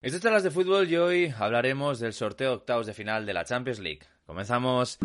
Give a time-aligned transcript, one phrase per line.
[0.00, 3.80] Estas charlas de fútbol y hoy hablaremos del sorteo octavos de final de la Champions
[3.80, 4.02] League.
[4.26, 4.96] Comenzamos.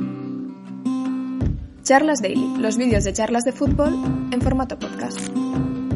[1.82, 3.92] Charlas Daily, los vídeos de charlas de fútbol
[4.32, 5.32] en formato podcast.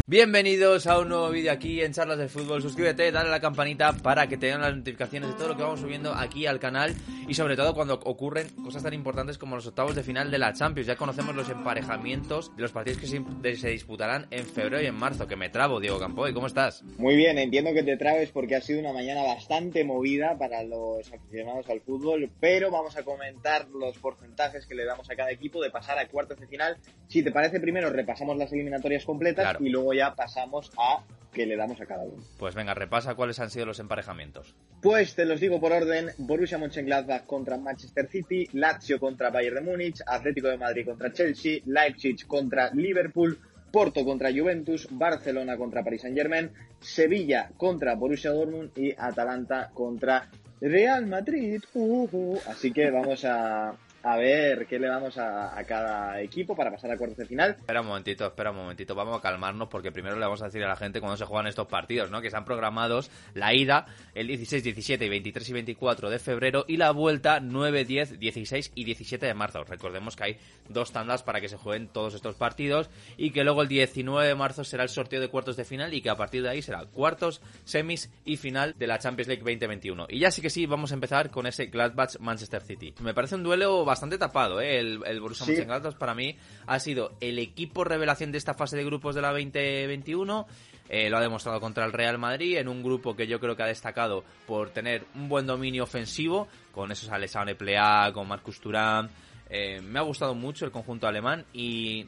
[0.09, 2.61] Bienvenidos a un nuevo vídeo aquí en Charlas de Fútbol.
[2.61, 5.63] Suscríbete, dale a la campanita para que te den las notificaciones de todo lo que
[5.63, 6.95] vamos subiendo aquí al canal
[7.27, 10.53] y sobre todo cuando ocurren cosas tan importantes como los octavos de final de la
[10.53, 10.87] Champions.
[10.87, 15.27] Ya conocemos los emparejamientos de los partidos que se, disputarán en febrero y en marzo.
[15.27, 16.83] Que me trabo, Diego Campoy, ¿cómo estás?
[16.97, 21.11] Muy bien, entiendo que te trabes porque ha sido una mañana bastante movida para los
[21.11, 25.61] aficionados al fútbol, pero vamos a comentar los porcentajes que le damos a cada equipo
[25.61, 26.77] de pasar a cuartos de final.
[27.09, 31.03] Si te parece, primero repasamos las eliminatorias completas y luego ya pasamos a
[31.33, 32.23] que le damos a cada uno.
[32.39, 34.55] Pues venga, repasa cuáles han sido los emparejamientos.
[34.81, 39.61] Pues te los digo por orden: Borussia Mönchengladbach contra Manchester City, Lazio contra Bayern de
[39.61, 43.39] Múnich, Atlético de Madrid contra Chelsea, Leipzig contra Liverpool,
[43.71, 51.05] Porto contra Juventus, Barcelona contra Paris Saint-Germain, Sevilla contra Borussia Dortmund y Atalanta contra Real
[51.05, 51.61] Madrid.
[51.73, 52.39] Uh, uh.
[52.47, 53.75] Así que vamos a,
[54.07, 57.57] a ver qué le damos a, cada equipo para pasar a cuartos de final.
[57.59, 60.63] Espera un momentito, espera un momentito, vamos a calmarnos porque primero le vamos a decir
[60.63, 62.21] a la gente cuándo se juegan estos partidos, ¿no?
[62.21, 66.77] Que están programados la ida el 16, 17 y 23 y 24 de febrero y
[66.77, 69.65] la vuelta 9, 10, 16 y 17 de marzo.
[69.65, 70.37] Recordemos que hay
[70.69, 74.35] dos tandas para que se jueguen todos estos partidos y que luego el 19 de
[74.35, 76.85] marzo será el sorteo de cuartos de final y que a partir de ahí será
[76.85, 80.07] cuartos, semis y final de la Champions League 2021.
[80.09, 82.93] Y ya sí que sí, vamos a empezar con ese Gladbach Manchester City.
[83.01, 84.79] Me parece un duelo bastante tapado, ¿eh?
[84.79, 88.85] El, el Borussia Mönchengladbach para mí ha sido el equipo revelación de esta fase de
[88.85, 90.47] grupos de la 2021.
[90.89, 93.63] Eh, lo ha demostrado contra el Real Madrid en un grupo que yo creo que
[93.63, 99.09] ha destacado por tener un buen dominio ofensivo con esos Alessandro Plea, con Marcus Thuram.
[99.49, 102.05] Eh, me ha gustado mucho el conjunto alemán y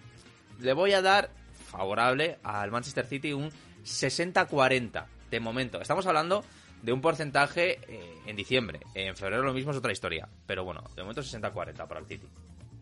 [0.59, 1.29] le voy a dar
[1.69, 3.51] favorable al Manchester City un
[3.83, 5.81] 60-40 de momento.
[5.81, 6.43] Estamos hablando
[6.81, 8.79] de un porcentaje eh, en diciembre.
[8.93, 10.27] En febrero lo mismo es otra historia.
[10.45, 12.27] Pero bueno, de momento 60-40 para el City.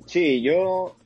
[0.05, 0.97] Sí, yo.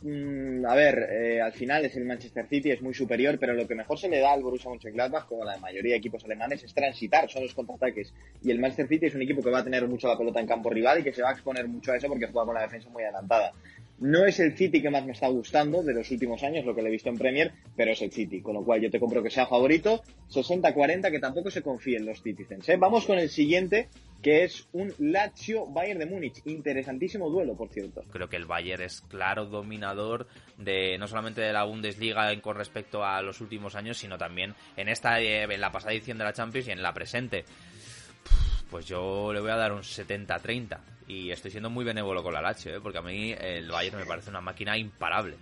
[0.00, 3.66] Mm, a ver, eh, al final es el Manchester City, es muy superior, pero lo
[3.66, 6.72] que mejor se le da al Borussia Mönchengladbach, como la mayoría de equipos alemanes, es
[6.72, 8.14] transitar, son los contraataques.
[8.44, 10.46] Y el Manchester City es un equipo que va a tener mucho la pelota en
[10.46, 12.62] campo rival y que se va a exponer mucho a eso porque juega con la
[12.62, 13.52] defensa muy adelantada.
[14.00, 16.82] No es el City que más me está gustando de los últimos años, lo que
[16.82, 19.22] le he visto en Premier, pero es el City, con lo cual yo te compro
[19.24, 20.02] que sea favorito.
[20.30, 22.68] 60-40, que tampoco se confíe en los Citizens.
[22.68, 22.76] ¿eh?
[22.76, 23.88] Vamos con el siguiente,
[24.22, 26.42] que es un Lazio Bayern de Múnich.
[26.44, 28.04] Interesantísimo duelo, por cierto.
[28.12, 33.04] Creo que el Bayern es claro dominador de no solamente de la Bundesliga con respecto
[33.04, 36.32] a los últimos años, sino también en esta eh, en la pasada edición de la
[36.32, 37.44] Champions y en la presente.
[38.70, 42.42] Pues yo le voy a dar un 70-30 y estoy siendo muy benévolo con la
[42.42, 42.80] Lazio, ¿eh?
[42.82, 45.34] porque a mí el Bayern me parece una máquina imparable.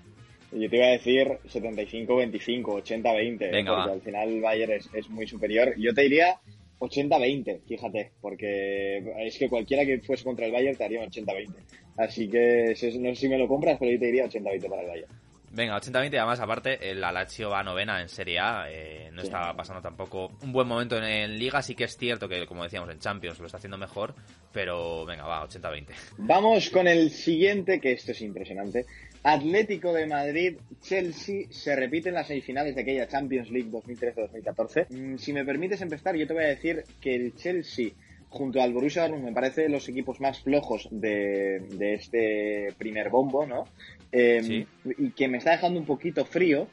[0.52, 5.74] Yo te iba a decir 75-25, 80-20, porque al final el Bayern es, muy superior.
[5.76, 6.38] Yo te diría
[6.78, 11.48] 80-20, fíjate, porque es que cualquiera que fuese contra el Bayern te haría un 80-20.
[11.96, 14.88] Así que no sé si me lo compras, pero yo te diría 80-20 para el
[14.88, 15.25] Bayern.
[15.56, 19.56] Venga, 80-20 y además aparte la Lazio va novena en Serie A, eh, no está
[19.56, 22.98] pasando tampoco un buen momento en, Liga, sí que es cierto que como decíamos en
[22.98, 24.14] Champions lo está haciendo mejor,
[24.52, 25.86] pero venga, va, 80-20.
[26.18, 28.84] Vamos con el siguiente, que esto es impresionante.
[29.22, 34.88] Atlético de Madrid, Chelsea, se repiten las semifinales de aquella Champions League 2013-2014.
[34.90, 37.92] Mm, si me permites empezar, yo te voy a decir que el Chelsea
[38.28, 43.46] junto al Borussia Dortmund me parece los equipos más flojos de, de este primer bombo,
[43.46, 43.64] ¿no?
[44.12, 46.68] Em, y que me está dejando un poquito frío.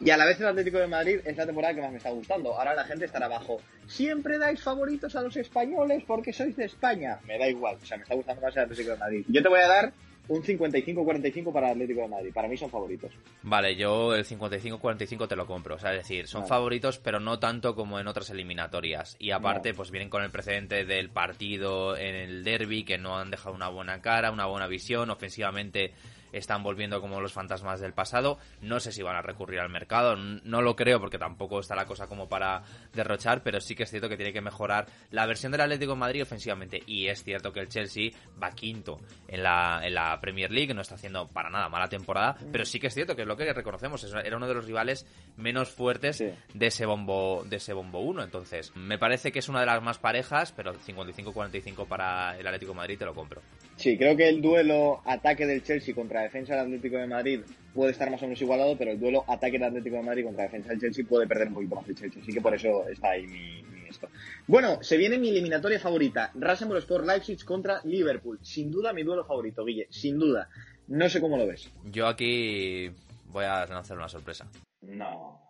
[0.00, 2.10] Y a la vez el Atlético de Madrid es la temporada que más me está
[2.10, 2.54] gustando.
[2.54, 3.60] Ahora la gente estará abajo.
[3.86, 7.20] Siempre dais favoritos a los españoles porque sois de España.
[7.24, 7.76] Me da igual.
[7.80, 9.24] O sea, me está gustando más el Atlético de Madrid.
[9.28, 9.92] Yo te voy a dar
[10.28, 12.32] un 55-45 para el Atlético de Madrid.
[12.32, 13.12] Para mí son favoritos.
[13.42, 15.74] Vale, yo el 55-45 te lo compro.
[15.76, 19.16] O sea, es decir, son favoritos, pero no tanto como en otras eliminatorias.
[19.18, 23.30] Y aparte, pues vienen con el precedente del partido en el derby, que no han
[23.30, 25.10] dejado una buena cara, una buena visión.
[25.10, 25.92] Ofensivamente
[26.32, 28.38] están volviendo como los fantasmas del pasado.
[28.60, 31.86] No sé si van a recurrir al mercado, no lo creo porque tampoco está la
[31.86, 32.62] cosa como para
[32.92, 35.98] derrochar, pero sí que es cierto que tiene que mejorar la versión del Atlético de
[35.98, 36.82] Madrid ofensivamente.
[36.86, 38.10] Y es cierto que el Chelsea
[38.42, 42.36] va quinto en la, en la Premier League, no está haciendo para nada mala temporada,
[42.50, 45.06] pero sí que es cierto que es lo que reconocemos, era uno de los rivales
[45.36, 48.22] menos fuertes de ese bombo de ese bombo 1.
[48.22, 52.72] Entonces, me parece que es una de las más parejas, pero 55-45 para el Atlético
[52.72, 53.42] de Madrid te lo compro.
[53.82, 57.40] Sí, creo que el duelo ataque del Chelsea contra defensa del Atlético de Madrid
[57.74, 60.44] puede estar más o menos igualado, pero el duelo ataque del Atlético de Madrid contra
[60.44, 62.22] defensa del Chelsea puede perder un poquito más el Chelsea.
[62.22, 64.08] Así que por eso está ahí mi, esto.
[64.46, 66.30] Bueno, se viene mi eliminatoria favorita.
[66.36, 68.38] Rasenburg Sport Leipzig contra Liverpool.
[68.40, 69.88] Sin duda mi duelo favorito, Guille.
[69.90, 70.48] Sin duda.
[70.86, 71.68] No sé cómo lo ves.
[71.86, 72.88] Yo aquí
[73.32, 74.48] voy a lanzar una sorpresa.
[74.82, 75.40] No.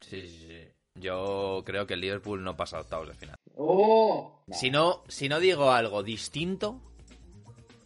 [0.00, 0.68] Sí, sí, sí.
[1.00, 3.34] Yo creo que el Liverpool no pasa a octavos de final.
[3.56, 4.44] ¡Oh!
[4.52, 6.80] Si, no, si no digo algo distinto,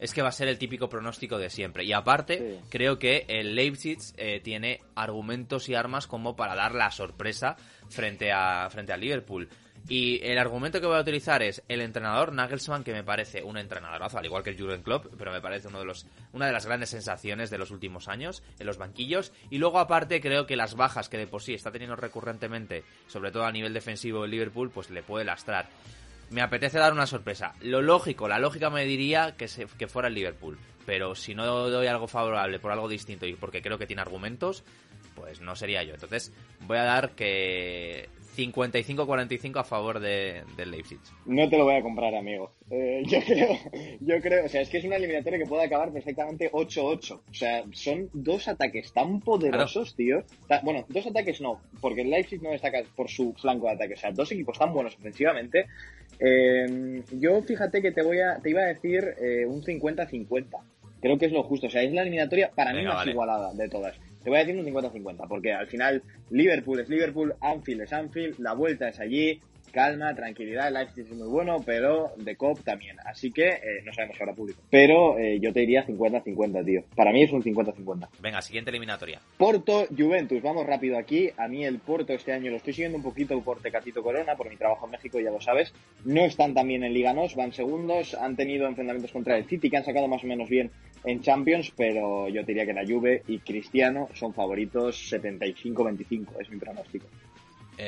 [0.01, 1.85] es que va a ser el típico pronóstico de siempre.
[1.85, 6.91] Y aparte, creo que el Leipzig eh, tiene argumentos y armas como para dar la
[6.91, 7.57] sorpresa
[7.91, 9.49] frente a, frente al Liverpool.
[9.89, 13.57] Y el argumento que voy a utilizar es el entrenador Nagelsmann, que me parece un
[13.57, 16.53] entrenadorazo, al igual que el Jurgen Klopp, pero me parece uno de los, una de
[16.53, 19.33] las grandes sensaciones de los últimos años en los banquillos.
[19.49, 23.33] Y luego, aparte, creo que las bajas que de por sí está teniendo recurrentemente, sobre
[23.33, 25.69] todo a nivel defensivo el Liverpool, pues le puede lastrar.
[26.31, 27.55] Me apetece dar una sorpresa.
[27.61, 30.59] Lo lógico, la lógica me diría que, se, que fuera el Liverpool.
[30.87, 34.65] Pero si no doy algo favorable por algo distinto y porque creo que tiene argumentos,
[35.15, 35.95] pues no sería yo.
[35.95, 40.99] Entonces voy a dar que 55-45 a favor de, del Leipzig.
[41.27, 42.53] No te lo voy a comprar, amigo.
[42.71, 43.59] Eh, yo creo,
[44.01, 47.13] yo creo, o sea, es que es una eliminatoria que puede acabar perfectamente 8-8.
[47.13, 50.25] O sea, son dos ataques tan poderosos, tío.
[50.63, 53.95] Bueno, dos ataques no, porque el Leipzig no destaca por su flanco de ataque.
[53.95, 55.67] O sea, dos equipos tan buenos ofensivamente.
[56.19, 60.47] Eh, yo fíjate que te voy a, te iba a decir eh, un 50-50.
[61.01, 61.67] Creo que es lo justo.
[61.67, 63.97] O sea, es la eliminatoria para mí más igualada de todas.
[64.23, 68.39] Te voy a decir un 50-50, porque al final Liverpool es Liverpool, Anfield es Anfield,
[68.39, 69.41] la vuelta es allí,
[69.71, 72.97] calma, tranquilidad, el Leipzig es muy bueno, pero de COP también.
[73.05, 74.61] Así que eh, no sabemos ahora público.
[74.71, 76.85] Pero eh, yo te diría 50-50, tío.
[76.95, 78.09] Para mí es un 50-50.
[78.21, 79.21] Venga, siguiente eliminatoria.
[79.37, 80.43] Porto, Juventus.
[80.43, 81.31] Vamos rápido aquí.
[81.37, 84.49] A mí el Porto este año lo estoy siguiendo un poquito por Tecatito Corona, por
[84.49, 85.73] mi trabajo en México, ya lo sabes.
[86.05, 88.15] No están tan bien en Liga NOS, van segundos.
[88.15, 90.71] Han tenido enfrentamientos contra el City, que han sacado más o menos bien
[91.05, 96.59] en Champions, pero yo diría que la Juve y Cristiano son favoritos 75-25, es mi
[96.59, 97.07] pronóstico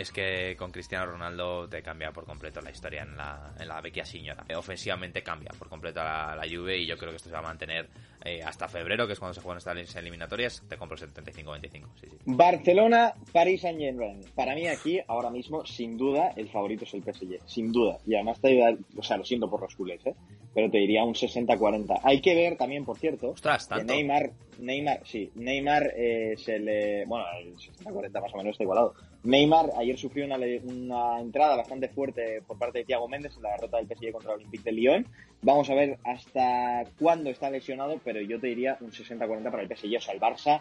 [0.00, 3.80] es que con Cristiano Ronaldo te cambia por completo la historia en la, en la
[3.80, 4.44] vecchia señora.
[4.56, 7.42] Ofensivamente cambia por completo la, la Juve y yo creo que esto se va a
[7.42, 7.88] mantener
[8.24, 10.62] eh, hasta febrero, que es cuando se juegan estas eliminatorias.
[10.68, 11.70] Te compro 75-25.
[12.00, 12.16] Sí, sí.
[12.24, 14.20] Barcelona, París Saint Germain.
[14.34, 17.40] Para mí aquí, ahora mismo, sin duda, el favorito es el PSG.
[17.46, 17.98] Sin duda.
[18.06, 20.14] Y además te diría, o sea, lo siento por los culés, ¿eh?
[20.54, 22.00] Pero te diría un 60-40.
[22.02, 27.04] Hay que ver también, por cierto, Ostras, que Neymar, Neymar, sí, Neymar eh, se le,
[27.06, 28.94] bueno, el 60-40 más o menos está igualado.
[29.24, 33.52] Neymar ayer sufrió una, una, entrada bastante fuerte por parte de Thiago Méndez en la
[33.52, 35.06] derrota del PSG contra el Olympique de Lyon.
[35.42, 39.68] Vamos a ver hasta cuándo está lesionado, pero yo te diría un 60-40 para el
[39.68, 39.96] PSG.
[39.96, 40.60] O sea, el Barça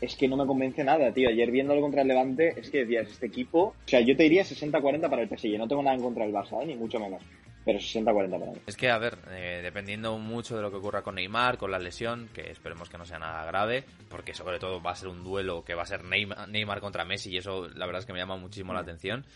[0.00, 1.28] es que no me convence nada, tío.
[1.28, 3.60] Ayer viéndolo contra el Levante, es que decías, este equipo...
[3.60, 5.58] O sea, yo te diría 60-40 para el PSG.
[5.58, 6.66] No tengo nada en contra del Barça, ¿eh?
[6.66, 7.22] ni mucho menos
[7.68, 8.58] pero 60-40 para mí.
[8.66, 11.78] Es que, a ver, eh, dependiendo mucho de lo que ocurra con Neymar, con la
[11.78, 15.22] lesión, que esperemos que no sea nada grave, porque sobre todo va a ser un
[15.22, 18.20] duelo que va a ser Neymar, contra Messi y eso la verdad es que me
[18.20, 18.84] llama muchísimo la mm.
[18.84, 19.26] atención.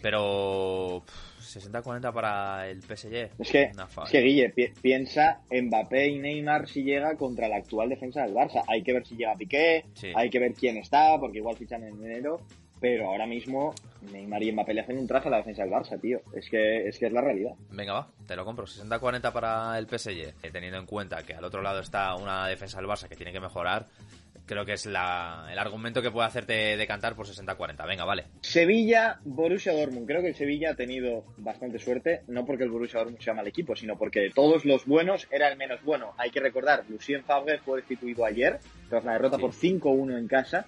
[0.00, 1.04] Pero
[1.38, 3.14] 60-40 para el PSG.
[3.40, 8.22] Es que, es que Guille, piensa Mbappé y Neymar si llega contra la actual defensa
[8.22, 8.64] del Barça.
[8.68, 9.84] Hay que ver si llega Piqué,
[10.14, 12.40] hay que ver quién está, porque igual fichan en enero.
[12.80, 13.74] Pero ahora mismo
[14.12, 16.20] Neymar y Mbappé le hacen un traje a la defensa del Barça, tío.
[16.34, 17.52] Es que es, que es la realidad.
[17.70, 18.66] Venga, va, te lo compro.
[18.66, 20.34] 60-40 para el PSG.
[20.42, 23.32] Eh, teniendo en cuenta que al otro lado está una defensa del Barça que tiene
[23.32, 23.86] que mejorar,
[24.46, 27.86] creo que es la, el argumento que puede hacerte decantar por 60-40.
[27.86, 28.26] Venga, vale.
[28.40, 30.06] Sevilla, Borussia Dortmund.
[30.06, 33.46] Creo que el Sevilla ha tenido bastante suerte, no porque el Borussia Dortmund sea mal
[33.46, 36.12] equipo, sino porque de todos los buenos era el menos bueno.
[36.16, 40.66] Hay que recordar, Lucien Favre fue destituido ayer tras la derrota por 5-1 en casa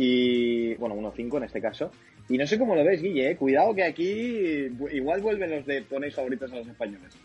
[0.00, 1.90] y, bueno, 1-5 en este caso.
[2.28, 3.36] Y no sé cómo lo ves, Guille, ¿eh?
[3.36, 7.16] cuidado que aquí igual vuelven los de ponéis favoritos a los españoles.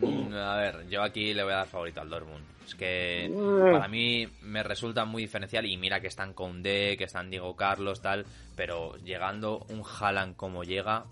[0.00, 2.44] Mm, a ver, yo aquí le voy a dar favorito al Dortmund.
[2.66, 3.72] Es que mm.
[3.72, 7.56] para mí me resulta muy diferencial y mira que están con D, que están Diego
[7.56, 11.06] Carlos, tal, pero llegando un Haaland como llega,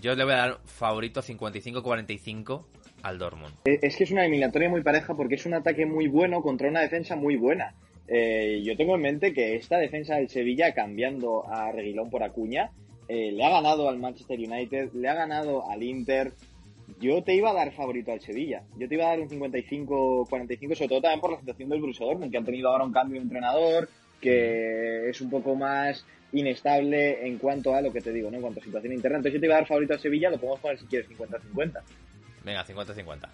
[0.00, 2.64] yo le voy a dar favorito 55-45
[3.02, 3.54] al Dortmund.
[3.64, 6.68] Eh, es que es una eliminatoria muy pareja porque es un ataque muy bueno contra
[6.68, 7.74] una defensa muy buena.
[8.12, 12.72] Eh, yo tengo en mente que esta defensa del Sevilla, cambiando a Reguilón por Acuña,
[13.06, 16.32] eh, le ha ganado al Manchester United, le ha ganado al Inter.
[17.00, 18.64] Yo te iba a dar favorito al Sevilla.
[18.76, 22.04] Yo te iba a dar un 55-45, sobre todo también por la situación del Borussia
[22.04, 23.88] Dortmund, que han tenido ahora un cambio de entrenador,
[24.20, 28.36] que es un poco más inestable en cuanto a lo que te digo, ¿no?
[28.36, 29.18] En cuanto a situación interna.
[29.18, 31.80] Entonces yo te iba a dar favorito al Sevilla, lo podemos poner si quieres 50-50.
[32.44, 33.28] Venga, 50-50.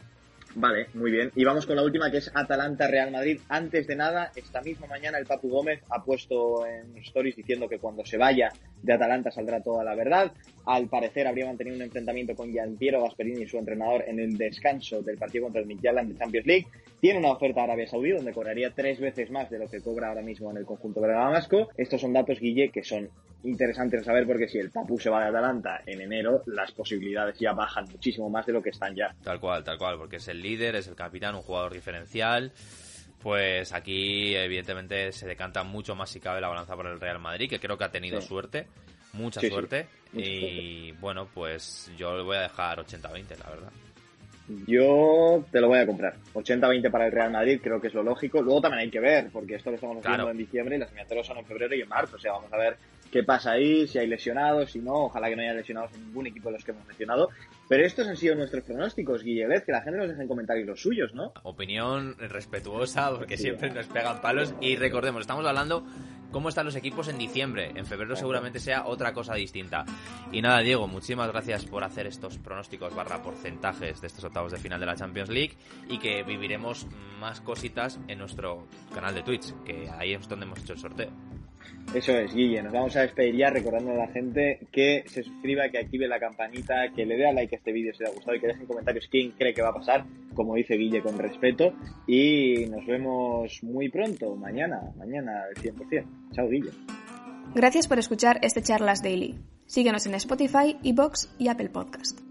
[0.58, 1.30] Vale, muy bien.
[1.34, 3.40] Y vamos con la última que es Atalanta-Real Madrid.
[3.50, 7.78] Antes de nada, esta misma mañana el Papu Gómez ha puesto en stories diciendo que
[7.78, 8.48] cuando se vaya
[8.82, 10.32] de Atalanta saldrá toda la verdad.
[10.64, 15.18] Al parecer habría mantenido un enfrentamiento con Gianpiero Gasperini, su entrenador, en el descanso del
[15.18, 16.66] partido contra el Midtjylland de Champions League.
[17.02, 20.08] Tiene una oferta a Arabia Saudí donde cobraría tres veces más de lo que cobra
[20.08, 21.68] ahora mismo en el conjunto de Damasco.
[21.76, 23.10] Estos son datos, Guille, que son
[23.46, 27.38] interesantes de saber porque si el Papu se va de Atalanta en enero, las posibilidades
[27.38, 29.14] ya bajan muchísimo más de lo que están ya.
[29.22, 32.52] Tal cual, tal cual, porque es el líder, es el capitán, un jugador diferencial.
[33.22, 37.48] Pues aquí, evidentemente, se decanta mucho más si cabe la balanza por el Real Madrid,
[37.48, 38.28] que creo que ha tenido Sí.
[38.28, 38.66] suerte,
[39.14, 39.88] mucha Sí, sí, suerte.
[40.12, 43.72] mucha y bueno, pues yo le voy a dejar 80-20, la verdad.
[44.66, 46.14] Yo te lo voy a comprar.
[46.34, 48.40] 80-20 para el Real Madrid, creo que es lo lógico.
[48.42, 50.24] Luego también hay que ver, porque esto lo estamos Claro.
[50.24, 52.16] viendo en diciembre y las eliminatorias son en febrero y en marzo.
[52.16, 52.76] O sea, vamos a ver
[53.10, 55.04] qué pasa ahí, si hay lesionados, si no.
[55.06, 57.28] Ojalá que no haya lesionados en ningún equipo de los que hemos mencionado.
[57.68, 60.80] Pero estos han sido nuestros pronósticos, Guillelet, que la gente nos deje en comentarios los
[60.80, 61.32] suyos, ¿no?
[61.42, 63.44] Opinión respetuosa, porque Sí.
[63.44, 64.54] siempre nos pegan palos.
[64.60, 65.84] Y recordemos, estamos hablando
[66.30, 67.72] cómo están los equipos en diciembre.
[67.74, 69.84] En febrero seguramente sea otra cosa distinta.
[70.32, 74.58] Y nada, Diego, muchísimas gracias por hacer estos pronósticos barra porcentajes de estos octavos de
[74.58, 75.56] final de la Champions League
[75.88, 76.86] y que viviremos
[77.20, 81.10] más cositas en nuestro canal de Twitch, que ahí es donde hemos hecho el sorteo.
[81.94, 82.62] Eso es, Guille.
[82.62, 86.18] Nos vamos a despedir ya recordando a la gente que se suscriba, que active la
[86.18, 88.48] campanita, que le dé a like a este vídeo si le ha gustado y que
[88.48, 90.04] deje en comentarios quién cree que va a pasar,
[90.34, 91.72] como dice Guille, con respeto.
[92.06, 96.32] Y nos vemos muy pronto, mañana, mañana al 100%.
[96.32, 96.70] Chao, Guille.
[97.54, 99.36] Gracias por escuchar este Charlas Daily.
[99.66, 102.25] Síguenos en Spotify, iBox y Apple Podcast.